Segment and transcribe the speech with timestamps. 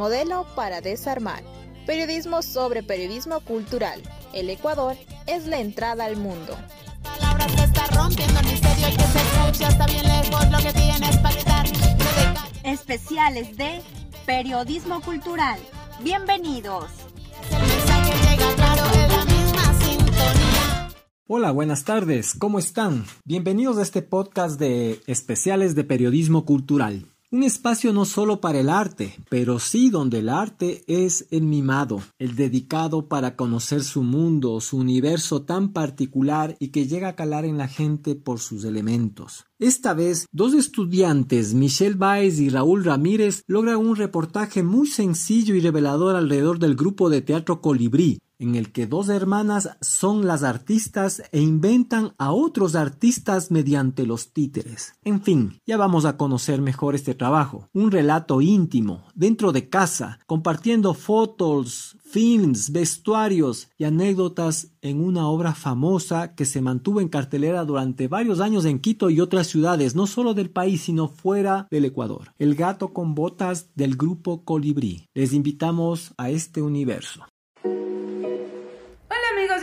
[0.00, 1.44] modelo para desarmar.
[1.84, 4.00] Periodismo sobre periodismo cultural.
[4.32, 4.96] El Ecuador
[5.26, 6.56] es la entrada al mundo.
[12.64, 13.82] Especiales de
[14.24, 15.60] periodismo cultural.
[16.02, 16.86] Bienvenidos.
[21.26, 23.04] Hola, buenas tardes, ¿cómo están?
[23.26, 27.09] Bienvenidos a este podcast de especiales de periodismo cultural.
[27.32, 32.02] Un espacio no solo para el arte, pero sí donde el arte es el mimado,
[32.18, 37.44] el dedicado para conocer su mundo, su universo tan particular y que llega a calar
[37.44, 39.46] en la gente por sus elementos.
[39.60, 45.60] Esta vez, dos estudiantes, Michelle Baez y Raúl Ramírez, logran un reportaje muy sencillo y
[45.60, 51.22] revelador alrededor del grupo de teatro Colibrí, en el que dos hermanas son las artistas
[51.30, 54.94] e inventan a otros artistas mediante los títeres.
[55.04, 57.68] En fin, ya vamos a conocer mejor este trabajo.
[57.72, 65.54] Un relato íntimo, dentro de casa, compartiendo fotos, films, vestuarios y anécdotas en una obra
[65.54, 70.06] famosa que se mantuvo en cartelera durante varios años en Quito y otras ciudades, no
[70.06, 72.32] solo del país, sino fuera del Ecuador.
[72.38, 75.06] El gato con botas del grupo Colibrí.
[75.14, 77.26] Les invitamos a este universo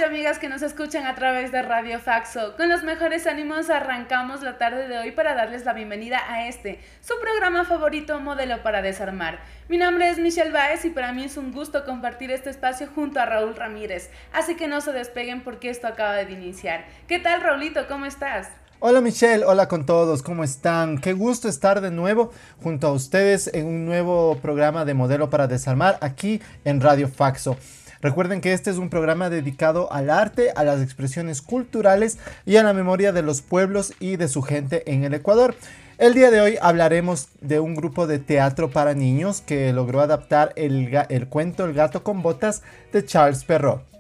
[0.08, 2.56] amigas que nos escuchan a través de Radio Faxo.
[2.56, 6.80] Con los mejores ánimos arrancamos la tarde de hoy para darles la bienvenida a este,
[7.02, 9.40] su programa favorito Modelo para Desarmar.
[9.68, 13.20] Mi nombre es Michelle Baez y para mí es un gusto compartir este espacio junto
[13.20, 14.10] a Raúl Ramírez.
[14.32, 16.86] Así que no se despeguen porque esto acaba de iniciar.
[17.10, 17.86] ¿Qué tal Raulito?
[17.90, 18.48] ¿Cómo estás?
[18.80, 21.00] Hola Michelle, hola con todos, ¿cómo están?
[21.00, 22.32] Qué gusto estar de nuevo
[22.64, 27.58] junto a ustedes en un nuevo programa de Modelo para Desarmar aquí en Radio Faxo.
[28.02, 32.64] Recuerden que este es un programa dedicado al arte, a las expresiones culturales y a
[32.64, 35.56] la memoria de los pueblos y de su gente en el Ecuador.
[35.98, 40.54] El día de hoy hablaremos de un grupo de teatro para niños que logró adaptar
[40.56, 42.62] el, el cuento El gato con botas
[42.94, 43.97] de Charles Perrault.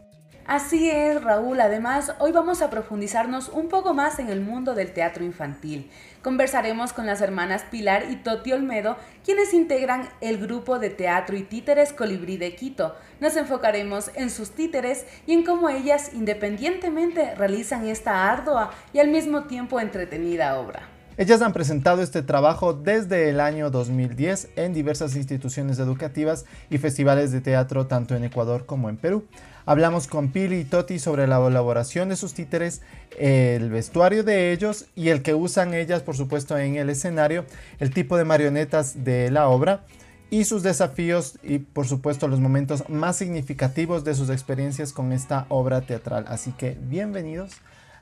[0.47, 1.59] Así es, Raúl.
[1.59, 5.91] Además, hoy vamos a profundizarnos un poco más en el mundo del teatro infantil.
[6.22, 11.44] Conversaremos con las hermanas Pilar y Toti Olmedo, quienes integran el grupo de teatro y
[11.44, 12.96] títeres Colibrí de Quito.
[13.19, 19.09] Nos enfocaremos en sus títeres y en cómo ellas independientemente realizan esta ardua y al
[19.09, 20.88] mismo tiempo entretenida obra.
[21.18, 27.31] Ellas han presentado este trabajo desde el año 2010 en diversas instituciones educativas y festivales
[27.31, 29.25] de teatro tanto en Ecuador como en Perú.
[29.67, 32.81] Hablamos con Pili y Toti sobre la elaboración de sus títeres,
[33.19, 37.44] el vestuario de ellos y el que usan ellas, por supuesto, en el escenario,
[37.79, 39.83] el tipo de marionetas de la obra
[40.29, 45.47] y sus desafíos y por supuesto los momentos más significativos de sus experiencias con esta
[45.50, 46.23] obra teatral.
[46.29, 47.51] Así que bienvenidos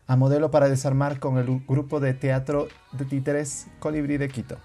[0.06, 4.60] a Modelo para Desarmar con el grupo de teatro de títeres Colibrí de Quito.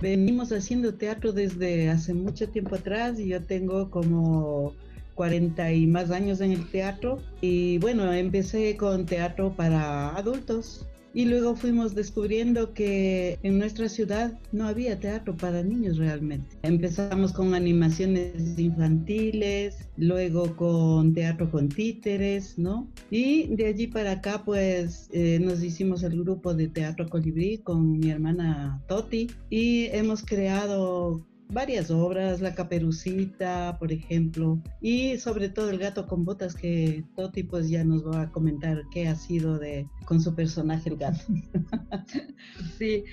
[0.00, 4.74] Venimos haciendo teatro desde hace mucho tiempo atrás y yo tengo como
[5.14, 7.18] 40 y más años en el teatro.
[7.40, 14.38] Y bueno, empecé con teatro para adultos y luego fuimos descubriendo que en nuestra ciudad
[14.52, 16.58] no había teatro para niños realmente.
[16.62, 22.86] Empezamos con animaciones infantiles, luego con teatro con títeres, ¿no?
[23.10, 27.98] Y de allí para acá pues eh, nos hicimos el grupo de Teatro Colibrí con
[27.98, 35.70] mi hermana Toti y hemos creado varias obras, La Caperucita, por ejemplo, y sobre todo
[35.70, 39.58] El gato con botas, que Toti pues ya nos va a comentar qué ha sido
[39.58, 41.24] de con su personaje el gato.
[42.78, 43.04] sí.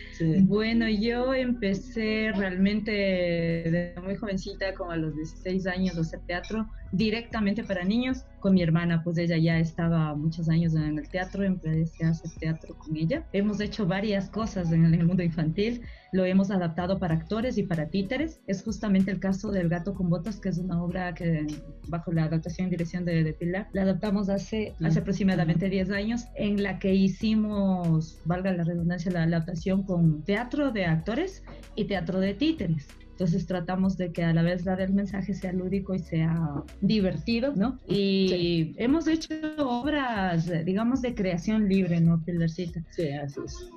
[0.42, 6.68] bueno, yo empecé realmente desde muy jovencita, como a los 16 años, a hacer teatro
[6.94, 11.44] directamente para niños con mi hermana, pues ella ya estaba muchos años en el teatro,
[11.44, 13.26] empecé a hacer teatro con ella.
[13.34, 17.88] Hemos hecho varias cosas en el mundo infantil, lo hemos adaptado para actores y para
[17.88, 18.42] títeres.
[18.46, 21.48] Es justamente el caso del Gato con Botas, que es una obra que
[21.88, 26.26] bajo la adaptación y dirección de, de Pilar, la adaptamos hace, hace aproximadamente 10 años,
[26.36, 31.44] en la que hicimos, valga la redundancia, la adaptación con teatro de actores
[31.76, 32.88] y teatro de títeres.
[33.24, 37.54] Entonces tratamos de que a la vez la del mensaje sea lúdico y sea divertido,
[37.56, 37.80] ¿no?
[37.88, 42.82] Y hemos hecho obras, digamos, de creación libre, ¿no, Pilarcita?
[42.90, 43.70] Sí, así es.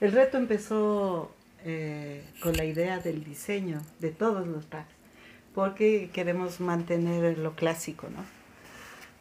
[0.00, 1.32] El reto empezó
[1.64, 4.94] eh, con la idea del diseño de todos los trajes,
[5.52, 8.22] porque queremos mantener lo clásico, ¿no?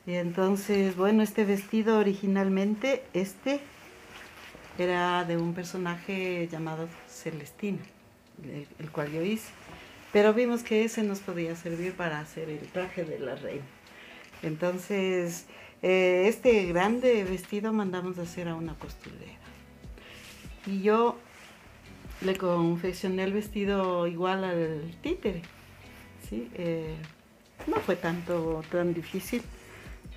[0.06, 3.62] Y entonces, bueno, este vestido originalmente, este
[4.78, 7.80] era de un personaje llamado Celestina,
[8.80, 9.52] el cual yo hice.
[10.12, 13.64] Pero vimos que ese nos podía servir para hacer el traje de la reina.
[14.44, 15.46] Entonces,
[15.82, 19.40] eh, este grande vestido mandamos a hacer a una costurera.
[20.66, 21.18] Y yo
[22.22, 25.42] le confeccioné el vestido igual al títere.
[26.30, 26.50] ¿sí?
[26.56, 26.96] Eh,
[27.68, 29.42] no fue tanto tan difícil,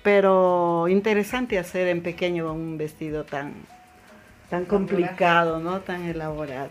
[0.03, 3.53] pero interesante hacer en pequeño un vestido tan,
[4.49, 5.81] tan complicado, ¿no?
[5.81, 6.69] tan elaborado.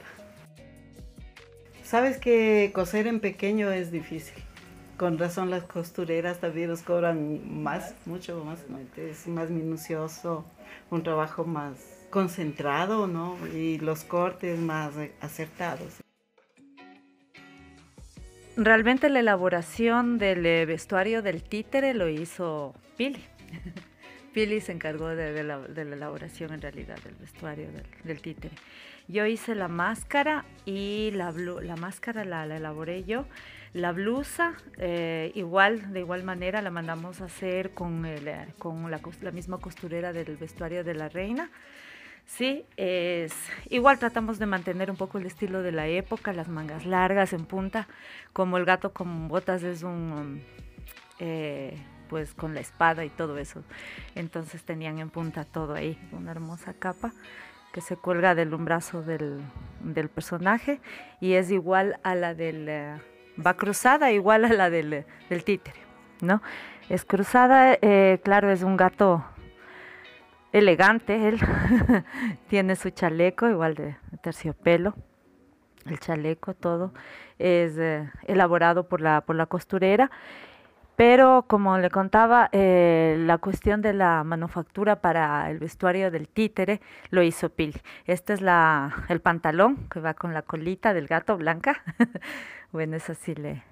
[1.95, 4.43] Sabes que coser en pequeño es difícil.
[4.97, 8.59] Con razón las costureras también nos cobran más, mucho más,
[8.97, 10.45] es más minucioso,
[10.91, 11.77] un trabajo más
[12.11, 13.37] concentrado, ¿no?
[13.55, 16.03] Y los cortes más acertados.
[18.57, 23.23] Realmente la elaboración del eh, vestuario del títere lo hizo Pili.
[24.35, 27.69] Pili se encargó de, la, elaboración en realidad del vestuario
[28.03, 28.57] del, títere.
[29.07, 33.27] Yo hice la máscara y la, la máscara la, elaboré yo.
[33.75, 39.01] La blusa, eh, igual, de igual manera, la mandamos a hacer con, eh, con la,
[39.33, 41.51] misma costurera del vestuario de la reina.
[42.25, 43.35] Sí, es
[43.69, 47.45] igual tratamos de mantener un poco el estilo de la época, las mangas largas en
[47.45, 47.87] punta,
[48.33, 50.43] como el gato con botas es un,
[51.19, 51.77] eh,
[52.09, 53.63] pues con la espada y todo eso.
[54.15, 57.13] Entonces tenían en punta todo ahí, una hermosa capa
[57.75, 59.41] que se cuelga del brazo del,
[59.81, 60.81] del personaje
[61.21, 62.95] y es igual a la del, eh,
[63.45, 65.81] va cruzada igual a la del, del títere,
[66.21, 66.41] ¿no?
[66.89, 69.25] Es cruzada, eh, claro, es un gato
[70.53, 71.41] elegante él.
[72.49, 74.95] Tiene su chaleco igual de terciopelo.
[75.85, 76.95] El chaleco todo
[77.41, 80.13] es eh, elaborado por la, por la costurera.
[80.97, 86.81] Pero como le contaba, eh, la cuestión de la manufactura para el vestuario del títere
[87.11, 87.81] lo hizo Pili.
[88.07, 91.83] Este es la, el pantalón que va con la colita del gato blanca.
[92.73, 93.63] bueno, eso sí le,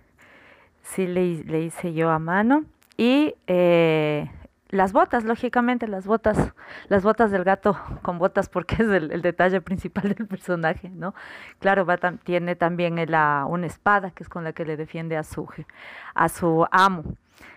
[0.82, 2.64] sí le, le hice yo a mano.
[2.96, 4.28] Y eh,
[4.72, 6.54] las botas, lógicamente, las botas,
[6.88, 11.14] las botas del gato con botas porque es el, detalle principal del personaje, ¿no?
[11.60, 15.46] Claro, va tiene también una espada que es con la que le defiende a su,
[16.14, 17.04] a su amo.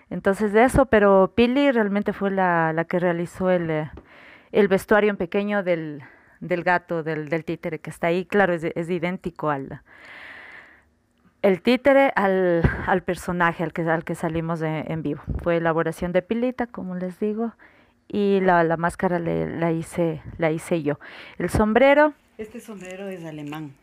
[0.09, 3.89] Entonces de eso, pero Pili realmente fue la, que realizó el,
[4.51, 6.03] el, vestuario en pequeño del,
[6.41, 8.25] del gato, del, del, títere que está ahí.
[8.25, 9.81] Claro, es, es idéntico al,
[11.45, 15.21] el títere al, al, personaje al que, al que salimos en vivo.
[15.43, 17.53] Fue elaboración de pilita, como les digo,
[18.07, 20.99] y la, la máscara le, la, hice, la hice yo.
[21.37, 22.15] El sombrero.
[22.39, 23.75] Este sombrero es alemán.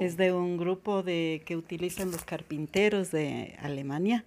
[0.00, 4.24] Es de un grupo de que utilizan los carpinteros de Alemania.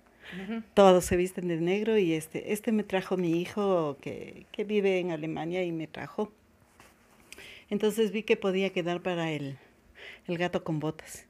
[0.75, 5.00] Todos se visten de negro y este, este me trajo mi hijo que, que vive
[5.00, 6.31] en Alemania y me trajo.
[7.72, 9.57] Entonces vi que podía quedar para el,
[10.27, 11.29] el gato con botas.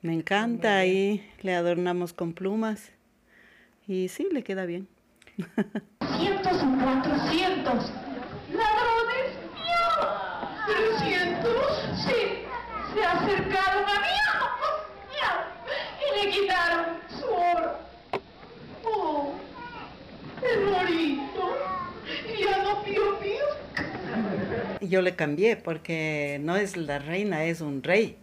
[0.00, 2.92] Me encanta, ahí le adornamos con plumas
[3.88, 4.86] y sí, le queda bien.
[5.36, 7.92] Cientos o cuatrocientos.
[8.52, 9.34] ¿Ladrones?
[9.66, 10.66] ¡Ya!
[10.66, 12.06] ¿Trescientos?
[12.06, 12.44] Sí,
[12.94, 14.06] se acercaron a mí
[16.00, 17.78] y le quitaron su oro.
[18.84, 19.34] Oh,
[20.42, 21.56] el morito.
[22.38, 24.88] Ya no pío pío.
[24.88, 28.16] Yo le cambié porque no es la reina, es un rey.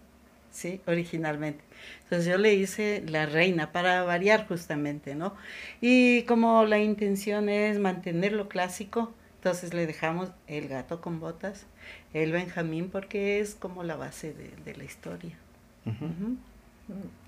[0.55, 0.81] ¿Sí?
[0.87, 1.63] Originalmente.
[2.03, 5.35] Entonces yo le hice la reina para variar justamente, ¿no?
[5.81, 11.67] Y como la intención es mantener lo clásico, entonces le dejamos el gato con botas,
[12.13, 15.37] el Benjamín, porque es como la base de, la historia.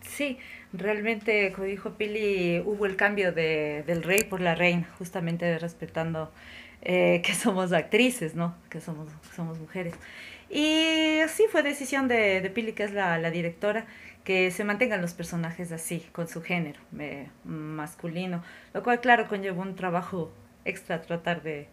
[0.02, 0.38] Sí,
[0.72, 6.32] realmente, como dijo Pili, hubo el cambio de, del rey por la reina, justamente respetando
[6.82, 8.56] eh, que somos actrices, ¿no?
[8.70, 9.94] Que somos, somos mujeres.
[10.50, 13.86] Y sí fue decisión de, de Pili, que es la, la, directora,
[14.24, 16.80] que se mantengan los personajes así, con su género
[17.44, 20.32] masculino, lo cual claro conllevó un trabajo
[20.66, 21.68] extra tratar de,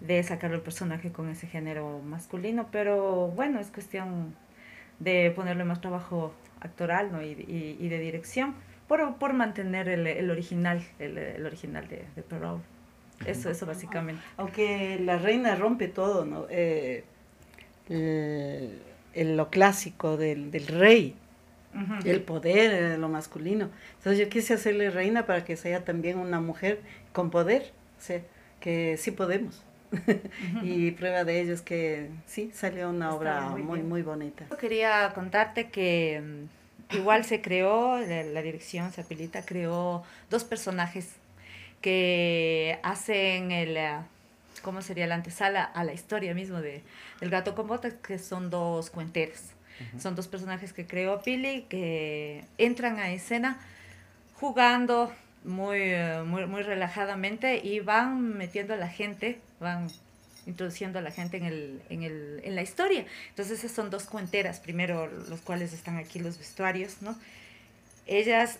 [0.00, 4.34] de sacar el personaje con ese género masculino, pero bueno, es cuestión
[4.98, 7.22] de ponerle más trabajo actoral ¿no?
[7.22, 8.54] y, y, de dirección
[8.88, 12.62] por, por mantener el, el original, el, el, original de, de Perrault.
[13.26, 14.22] Eso, eso básicamente.
[14.36, 16.46] Aunque la reina rompe todo, ¿no?
[16.50, 17.04] Eh,
[17.88, 21.14] el, lo clásico del, del rey,
[22.04, 23.70] el poder de lo masculino.
[23.98, 26.80] Entonces yo quise hacerle reina para que sea también una mujer
[27.12, 28.20] con poder, o sea,
[28.60, 29.62] que sí podemos.
[30.62, 34.44] y prueba de ello es que sí, salió una obra muy, muy, bonita.
[34.60, 36.20] Quería contarte que
[36.90, 41.14] mm, igual se creó, la, la dirección Zapilita creó dos personajes
[41.80, 43.78] que hacen el
[44.60, 46.82] ¿cómo sería la antesala a la historia mismo de,
[47.20, 47.94] del gato con botas?
[47.94, 49.52] Que son dos cuenteras.
[50.00, 53.60] Son dos personajes que creó Pili que entran a escena
[54.34, 55.12] jugando
[55.44, 55.92] muy,
[56.24, 59.88] muy, muy relajadamente y van metiendo a la gente, van
[60.46, 63.04] introduciendo a la gente en, el, en, el, en la historia.
[63.28, 67.16] Entonces esas son dos cuenteras, primero los cuales están aquí los vestuarios, ¿no?
[68.06, 68.58] Ellas,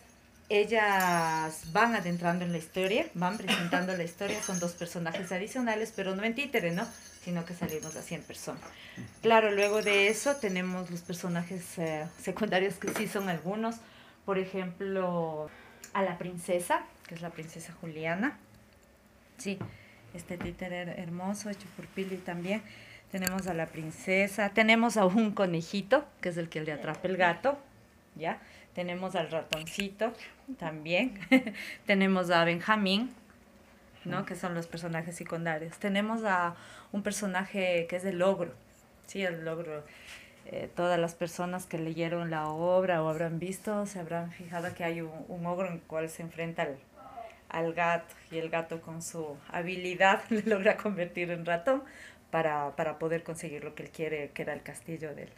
[0.48, 6.16] ellas van adentrando en la historia, van presentando la historia, son dos personajes adicionales, pero
[6.16, 6.86] no en títere, ¿no?
[7.22, 8.60] Sino que salimos así en persona.
[9.20, 13.76] Claro, luego de eso tenemos los personajes eh, secundarios que sí son algunos,
[14.24, 15.50] por ejemplo,
[15.92, 18.38] a la princesa, que es la princesa Juliana,
[19.36, 19.58] sí,
[20.14, 22.62] este títere hermoso hecho por Pili también.
[23.10, 27.16] Tenemos a la princesa, tenemos a un conejito, que es el que le atrapa el
[27.16, 27.58] gato,
[28.16, 28.38] ¿ya?
[28.78, 30.12] Tenemos al ratoncito
[30.56, 31.18] también.
[31.86, 33.12] tenemos a Benjamín,
[34.04, 34.24] ¿no?
[34.24, 35.76] Que son los personajes secundarios.
[35.78, 36.54] Tenemos a
[36.92, 38.52] un personaje que es el logro,
[39.08, 39.24] ¿sí?
[39.24, 39.82] El logro.
[40.46, 44.84] Eh, todas las personas que leyeron la obra o habrán visto, se habrán fijado que
[44.84, 46.78] hay un, un ogro en el cual se enfrenta al,
[47.48, 51.82] al gato y el gato con su habilidad le logra convertir en ratón
[52.30, 55.30] para, para poder conseguir lo que él quiere, que era el castillo del,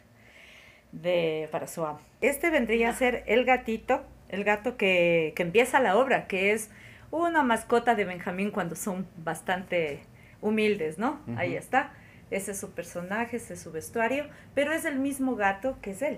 [0.91, 1.99] de, para su amo.
[2.21, 6.69] Este vendría a ser el gatito, el gato que, que empieza la obra, que es
[7.11, 10.01] una mascota de Benjamín cuando son bastante
[10.41, 11.19] humildes, ¿no?
[11.35, 11.93] Ahí está.
[12.31, 16.01] Ese es su personaje, ese es su vestuario, pero es el mismo gato que es
[16.01, 16.17] él.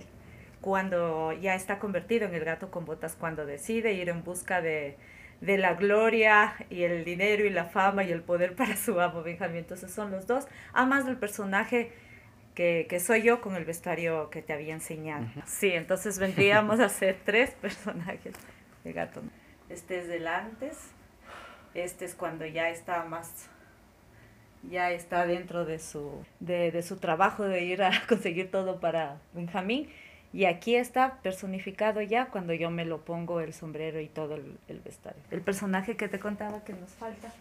[0.62, 4.96] Cuando ya está convertido en el gato con botas, cuando decide ir en busca de,
[5.42, 9.24] de la gloria y el dinero y la fama y el poder para su amo
[9.24, 9.58] Benjamín.
[9.58, 11.92] Entonces son los dos, además del personaje
[12.54, 15.26] que, que soy yo con el vestuario que te había enseñado.
[15.46, 18.34] Sí, entonces vendríamos a ser tres personajes
[18.84, 19.22] de gato.
[19.70, 20.78] Este es del antes,
[21.74, 23.48] este es cuando ya está más,
[24.70, 29.18] ya está dentro de su, de, de su trabajo de ir a conseguir todo para
[29.34, 29.90] Benjamín.
[30.32, 34.58] Y aquí está personificado ya cuando yo me lo pongo el sombrero y todo el,
[34.68, 35.22] el vestuario.
[35.30, 37.32] El personaje que te contaba que nos falta,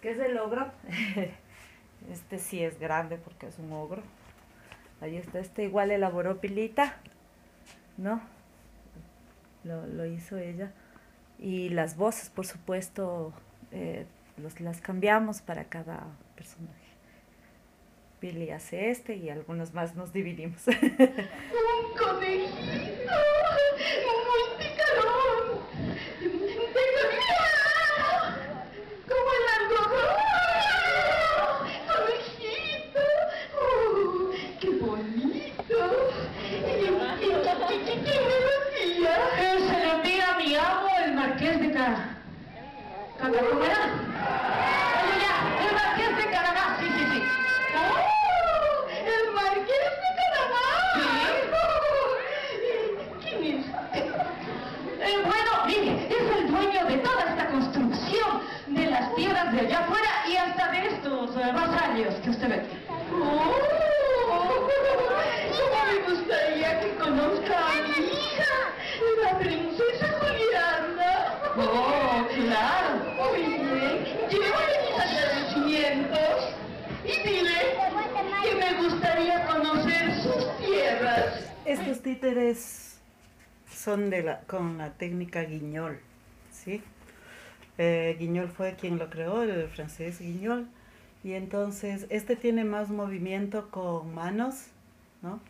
[0.00, 0.66] que es el ogro.
[2.10, 4.02] Este sí es grande porque es un ogro.
[5.02, 6.96] Ahí está, este igual elaboró Pilita,
[7.98, 8.22] ¿no?
[9.64, 10.72] Lo, lo hizo ella.
[11.38, 13.32] Y las voces, por supuesto,
[13.72, 14.06] eh,
[14.36, 16.06] los, las cambiamos para cada
[16.36, 16.78] personaje.
[18.20, 20.66] Billy hace este y algunos más nos dividimos.
[20.68, 20.74] Un
[21.98, 23.12] conejito
[24.28, 25.58] muy picarón.
[26.20, 28.06] Tengo miedo.
[29.08, 30.14] Como el algodón.
[31.88, 33.02] Conejito.
[33.60, 34.30] Oh,
[34.60, 35.78] qué bonito.
[36.48, 39.14] ¿Y, y, y, y quién me lo envía?
[39.68, 41.88] Se lo envía mi amo, el marqués de Ca...
[43.18, 43.82] Cacaruera.
[45.02, 45.34] Oye, ya,
[45.66, 46.64] el marqués de Canadá.
[46.78, 47.20] Sí, sí, sí.
[47.74, 47.98] ¡Oh!
[48.90, 50.66] ¡El marqués de Canadá!
[53.20, 53.64] ¿Quién es?
[53.94, 58.30] Eh, bueno, mire, es el dueño de toda esta construcción,
[58.68, 62.62] de las tierras de allá afuera y hasta de estos eh, vasallos que usted ve.
[63.22, 63.52] ¡Oh!
[64.28, 68.54] ¿Cómo me gustaría que conozca a mi hija,
[69.22, 71.40] la princesa Juliana?
[71.56, 72.98] ¡Oh, claro!
[73.16, 74.04] Muy bien.
[74.30, 76.54] Llévale mis agradecimientos
[77.04, 77.58] y dile
[78.42, 81.52] que me gustaría conocer sus tierras.
[81.64, 83.00] Estos títeres
[83.70, 86.00] son de la, con la técnica Guignol,
[86.50, 86.82] ¿sí?
[87.78, 90.68] Eh, Guignol fue quien lo creó, el francés Guignol.
[91.24, 94.66] Y entonces, este tiene más movimiento con manos,
[95.22, 95.40] ¿no?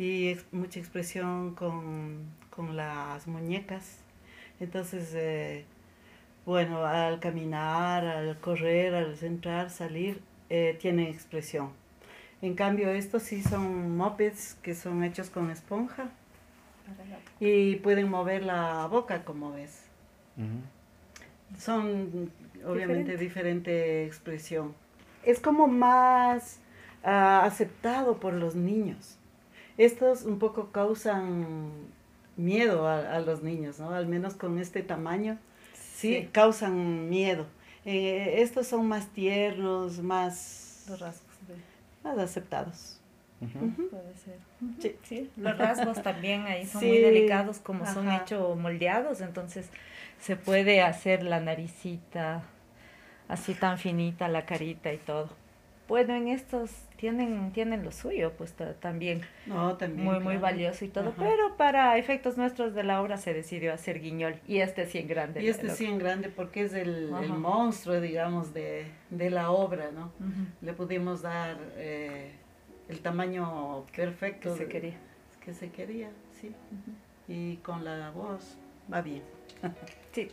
[0.00, 3.98] Y ex- mucha expresión con, con las muñecas.
[4.58, 5.64] Entonces, eh,
[6.46, 11.70] bueno, al caminar, al correr, al entrar, salir, eh, tiene expresión.
[12.40, 16.08] En cambio, estos sí son mopeds que son hechos con esponja
[17.38, 19.82] y pueden mover la boca, como ves.
[21.58, 22.32] Son
[22.66, 24.74] obviamente diferente, expresión.
[25.24, 26.60] Es como más
[27.04, 29.18] ah, aceptado por los niños.
[29.84, 31.68] Estos un poco causan
[32.36, 33.90] miedo a, a los niños, ¿no?
[33.90, 35.38] Al menos con este tamaño,
[35.74, 36.28] sí, Sí.
[36.32, 37.46] causan miedo.
[37.84, 41.54] Eh, estos son más tiernos, más, Los rasgos de...
[42.08, 42.96] más aceptados.
[43.40, 44.36] Puede ser.
[44.80, 44.96] Sí.
[45.02, 49.70] Sí, los rasgos también ahí son Sí, muy delicados como son hechos moldeados, entonces
[50.20, 52.42] se puede hacer la naricita
[53.28, 55.30] así tan finita, la carita y todo.
[55.90, 60.04] Bueno, en estos tienen, tienen lo suyo, pues ta- también No, también.
[60.06, 61.16] muy, muy valioso y todo, Ajá.
[61.18, 65.08] pero para efectos nuestros de la obra se decidió hacer guiñol y este sí en
[65.08, 65.42] grande.
[65.42, 70.12] Y este sí en grande porque es el, monstruo, digamos, de, de la obra, ¿no?
[70.62, 72.30] Le pudimos dar eh,
[72.88, 74.94] el tamaño perfecto que se quería.
[75.44, 76.54] que se quería, sí.
[77.26, 78.56] Y con la voz
[78.92, 79.22] va bien.
[80.12, 80.30] Sí.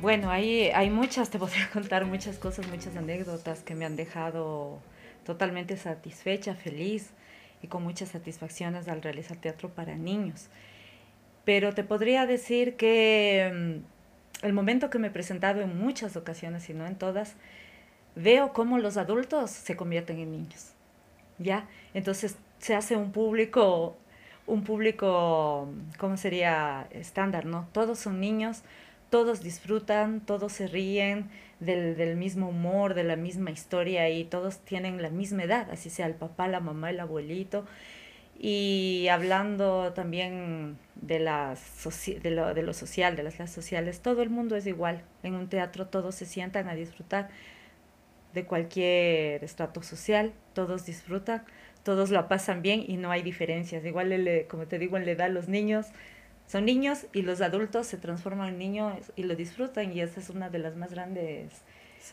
[0.00, 4.78] Bueno, ahí hay muchas, te podría contar muchas cosas, muchas anécdotas que me han dejado
[5.24, 7.10] totalmente satisfecha, feliz
[7.62, 10.48] y con muchas satisfacciones al realizar teatro para niños.
[11.46, 13.80] Pero te podría decir que
[14.42, 17.34] mm, el momento que me he presentado en muchas ocasiones y no en todas,
[18.16, 20.72] veo cómo los adultos se convierten en niños.
[21.38, 21.68] ¿Ya?
[21.94, 23.96] Entonces se hace un público,
[24.46, 26.86] un público, ¿cómo sería?
[26.90, 27.68] Estándar, ¿no?
[27.72, 28.62] Todos son niños,
[29.10, 34.58] todos disfrutan, todos se ríen del, del, mismo humor, de la misma historia y todos
[34.58, 37.64] tienen la misma edad, así sea el papá, la mamá, el abuelito.
[38.38, 41.56] Y hablando también de, la
[42.22, 45.02] de, lo, de lo social, de las clases sociales, todo el mundo es igual.
[45.22, 47.30] En un teatro todos se sientan a disfrutar
[48.34, 51.44] de cualquier estrato social, todos disfrutan,
[51.82, 53.84] todos la pasan bien y no hay diferencias.
[53.86, 55.86] Igual, como te digo, le da a los niños,
[56.46, 60.30] son niños y los adultos se transforman en niños y lo disfrutan y esa es
[60.30, 61.52] una de las más grandes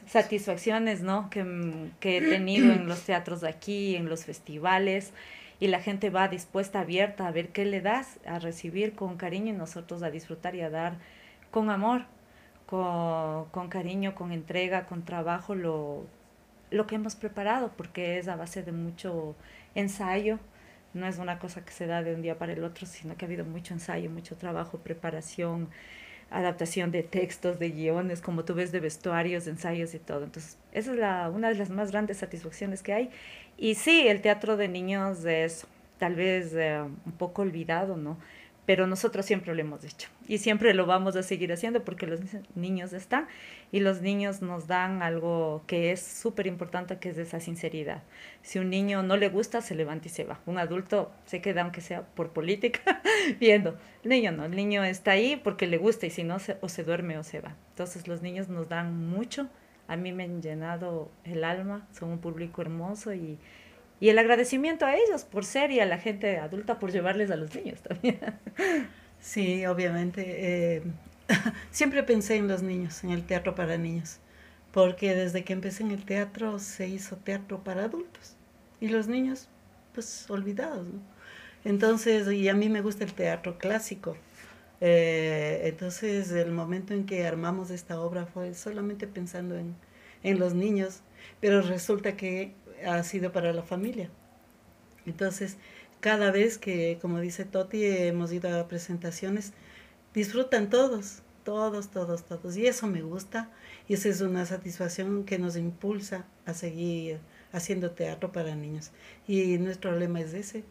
[0.08, 1.30] satisfacciones ¿no?
[1.30, 5.13] que, que he tenido en los teatros de aquí, en los festivales
[5.60, 9.54] y la gente va dispuesta, abierta a ver qué le das, a recibir con cariño
[9.54, 10.98] y nosotros a disfrutar y a dar
[11.52, 12.06] con amor
[12.66, 16.06] con, cariño, con entrega, con trabajo lo,
[16.72, 19.36] lo que hemos preparado, porque es a base de mucho
[19.75, 20.40] ensayo,
[20.93, 23.25] no es una cosa que se da de un día para el otro, sino que
[23.25, 25.69] ha habido mucho ensayo, mucho trabajo, preparación,
[26.29, 30.23] adaptación de textos, de guiones, como tú ves, de vestuarios, ensayos y todo.
[30.23, 33.10] Entonces, esa es la, una de las más grandes satisfacciones que hay.
[33.58, 35.67] Y sí, el teatro de niños es
[35.99, 38.17] tal vez eh, un poco olvidado, ¿no?
[38.65, 42.21] Pero nosotros siempre lo hemos hecho y siempre lo vamos a seguir haciendo porque los
[42.56, 43.28] niños están
[43.71, 48.04] y los niños nos dan algo que es súper importante, que es esa sinceridad.
[48.41, 50.39] Si un niño no le gusta, se levanta y se va.
[50.45, 53.02] Un adulto se queda, aunque sea por política,
[53.39, 53.78] viendo.
[54.04, 56.69] El niño no, el niño está ahí porque le gusta y si no, se, o
[56.69, 57.56] se duerme o se va.
[57.69, 59.49] Entonces los niños nos dan mucho.
[59.88, 63.38] A mí me han llenado el alma, son un público hermoso y,
[64.04, 67.38] y el agradecimiento a ellos por ser y a la gente adulta por llevarles a
[67.38, 68.20] los niños también.
[69.22, 70.24] Sí, obviamente.
[70.76, 70.84] Eh,
[71.72, 74.20] siempre pensé en los niños, en el teatro para niños,
[74.74, 78.36] porque desde que empecé en el teatro se hizo teatro para adultos
[78.82, 79.48] y los niños,
[79.94, 80.86] pues olvidados.
[80.86, 81.00] ¿no?
[81.63, 84.18] Entonces, y a mí me gusta el teatro clásico.
[84.82, 89.78] Eh, entonces, el momento en que armamos esta obra fue solamente pensando en,
[90.24, 91.00] en los niños,
[91.39, 92.54] pero resulta que
[92.86, 94.10] ha sido para la familia.
[95.06, 95.58] Entonces,
[96.00, 99.54] cada vez que, como dice Toti, hemos ido a presentaciones,
[100.13, 102.58] disfrutan todos, todos, todos, todos.
[102.58, 103.52] Y eso me gusta
[103.88, 107.19] y esa es una satisfacción que nos impulsa a seguir
[107.52, 108.91] haciendo teatro para niños.
[109.28, 110.63] Y nuestro lema es ese,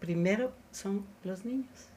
[0.00, 1.89] primero son los niños.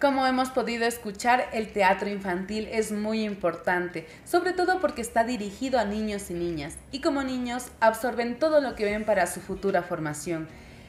[0.00, 5.78] Como hemos podido escuchar, el teatro infantil es muy importante, sobre todo porque está dirigido
[5.78, 9.82] a niños y niñas, y como niños absorben todo lo que ven para su futura
[9.82, 10.46] formación.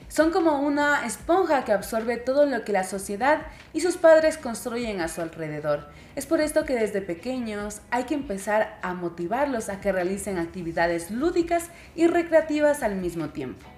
[0.10, 5.02] Son como una esponja que absorbe todo lo que la sociedad y sus padres construyen
[5.02, 5.88] a su alrededor.
[6.15, 11.10] Es por esto que desde pequeños hay que empezar a motivarlos a que realicen actividades
[11.10, 13.75] lúdicas y recreativas al mismo tiempo.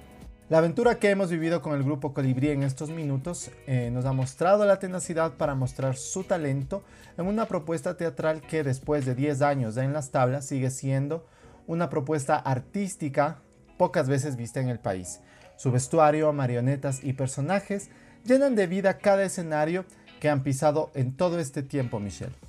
[0.50, 4.14] La aventura que hemos vivido con el grupo Colibrí en estos minutos eh, nos ha
[4.14, 6.86] mostrado la tenacidad para mostrar su talento
[7.18, 11.28] en una propuesta teatral que después de 10 años en las tablas sigue siendo
[11.68, 13.42] una propuesta artística
[13.78, 15.20] pocas veces vista en el país.
[15.58, 17.90] Su vestuario, marionetas y personajes
[18.24, 19.84] llenan de vida cada escenario
[20.22, 22.47] que han pisado en todo este tiempo, Michelle.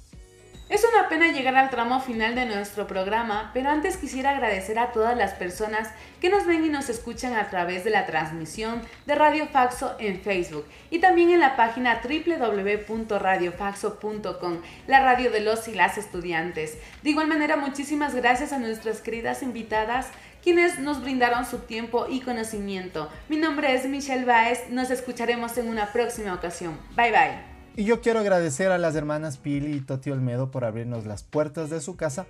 [0.69, 4.93] Es una pena llegar al tramo final de nuestro programa, pero antes quisiera agradecer a
[4.93, 5.89] todas las personas
[6.21, 10.21] que nos ven y nos escuchan a través de la transmisión de Radio Faxo en
[10.21, 16.77] Facebook y también en la página www.radiofaxo.com, la radio de los y las estudiantes.
[17.03, 20.09] De igual manera, muchísimas gracias a nuestras queridas invitadas
[20.43, 23.09] quienes nos brindaron su tiempo y conocimiento.
[23.31, 26.79] Mi nombre es Michelle Baez, nos escucharemos en una próxima ocasión.
[26.95, 27.48] Bye bye.
[27.79, 31.71] Y yo quiero agradecer a las hermanas Pili y Toti Olmedo por abrirnos las puertas
[31.71, 32.27] de su casa,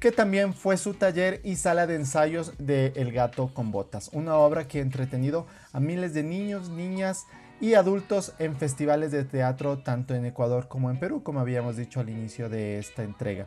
[0.00, 4.34] que también fue su taller y sala de ensayos de El gato con botas, una
[4.34, 7.26] obra que ha entretenido a miles de niños, niñas
[7.60, 12.00] y adultos en festivales de teatro tanto en Ecuador como en Perú, como habíamos dicho
[12.00, 13.46] al inicio de esta entrega.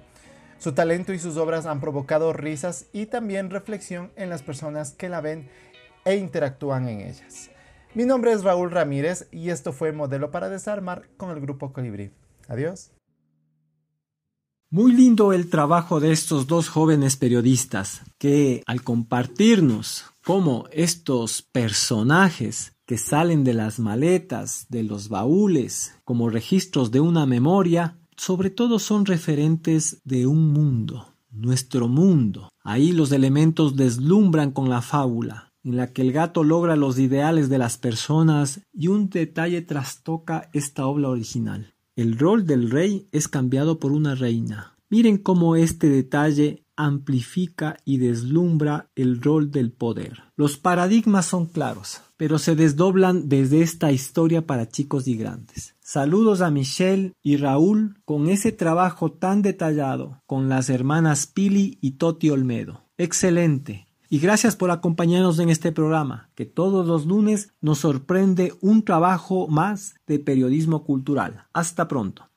[0.58, 5.10] Su talento y sus obras han provocado risas y también reflexión en las personas que
[5.10, 5.50] la ven
[6.06, 7.51] e interactúan en ellas.
[7.94, 12.12] Mi nombre es Raúl Ramírez y esto fue Modelo para Desarmar con el grupo Colibrí.
[12.48, 12.92] Adiós.
[14.70, 22.72] Muy lindo el trabajo de estos dos jóvenes periodistas que al compartirnos cómo estos personajes
[22.86, 28.80] que salen de las maletas, de los baúles, como registros de una memoria, sobre todo
[28.80, 32.48] son referentes de un mundo, nuestro mundo.
[32.64, 37.50] Ahí los elementos deslumbran con la fábula, en la que el gato logra los ideales
[37.50, 41.74] de las personas y un detalle trastoca esta obra original.
[41.96, 44.78] El rol del rey es cambiado por una reina.
[44.90, 50.24] Miren cómo este detalle amplifica y deslumbra el rol del poder.
[50.36, 55.76] Los paradigmas son claros, pero se desdoblan desde esta historia para chicos y grandes.
[55.80, 61.92] Saludos a Michelle y Raúl con ese trabajo tan detallado con las hermanas Pili y
[61.92, 62.86] Toti Olmedo.
[62.98, 63.91] Excelente.
[64.14, 69.48] Y gracias por acompañarnos en este programa, que todos los lunes nos sorprende un trabajo
[69.48, 71.46] más de periodismo cultural.
[71.54, 72.30] Hasta pronto.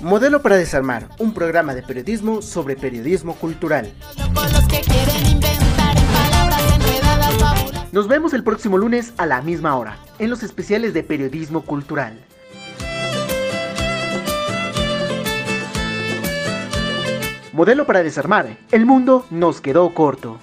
[0.00, 3.92] Modelo para desarmar, un programa de periodismo sobre periodismo cultural.
[7.92, 12.27] Nos vemos el próximo lunes a la misma hora, en los especiales de periodismo cultural.
[17.58, 20.38] Modelo para desarmar, el mundo nos quedó corto.